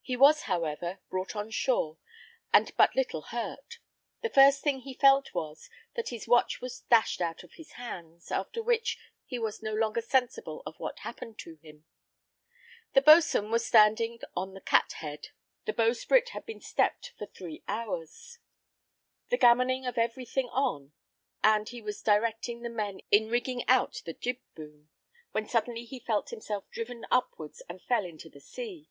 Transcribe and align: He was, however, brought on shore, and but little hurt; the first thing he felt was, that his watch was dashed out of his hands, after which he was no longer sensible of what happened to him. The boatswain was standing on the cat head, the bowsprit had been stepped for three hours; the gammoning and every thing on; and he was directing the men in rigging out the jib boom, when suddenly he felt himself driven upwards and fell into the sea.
He 0.00 0.16
was, 0.16 0.44
however, 0.44 1.00
brought 1.10 1.36
on 1.36 1.50
shore, 1.50 1.98
and 2.50 2.74
but 2.78 2.96
little 2.96 3.20
hurt; 3.20 3.78
the 4.22 4.30
first 4.30 4.62
thing 4.62 4.78
he 4.80 4.94
felt 4.94 5.34
was, 5.34 5.68
that 5.96 6.08
his 6.08 6.26
watch 6.26 6.62
was 6.62 6.80
dashed 6.88 7.20
out 7.20 7.42
of 7.42 7.52
his 7.56 7.72
hands, 7.72 8.30
after 8.30 8.62
which 8.62 8.96
he 9.26 9.38
was 9.38 9.62
no 9.62 9.74
longer 9.74 10.00
sensible 10.00 10.62
of 10.64 10.80
what 10.80 11.00
happened 11.00 11.38
to 11.40 11.56
him. 11.56 11.84
The 12.94 13.02
boatswain 13.02 13.50
was 13.50 13.66
standing 13.66 14.18
on 14.34 14.54
the 14.54 14.62
cat 14.62 14.92
head, 14.92 15.28
the 15.66 15.74
bowsprit 15.74 16.30
had 16.30 16.46
been 16.46 16.62
stepped 16.62 17.12
for 17.18 17.26
three 17.26 17.62
hours; 17.68 18.38
the 19.28 19.36
gammoning 19.36 19.84
and 19.84 19.98
every 19.98 20.24
thing 20.24 20.48
on; 20.52 20.92
and 21.44 21.68
he 21.68 21.82
was 21.82 22.00
directing 22.00 22.62
the 22.62 22.70
men 22.70 23.02
in 23.10 23.28
rigging 23.28 23.62
out 23.68 24.00
the 24.06 24.14
jib 24.14 24.38
boom, 24.54 24.88
when 25.32 25.46
suddenly 25.46 25.84
he 25.84 26.00
felt 26.00 26.30
himself 26.30 26.64
driven 26.70 27.04
upwards 27.10 27.60
and 27.68 27.82
fell 27.82 28.06
into 28.06 28.30
the 28.30 28.40
sea. 28.40 28.88